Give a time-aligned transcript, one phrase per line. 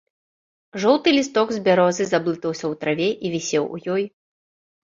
[0.85, 4.03] Жоўты лісток з бярозы заблытаўся ў траве і вісеў у ёй.